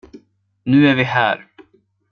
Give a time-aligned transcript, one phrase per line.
[0.63, 1.47] Nu är vi här.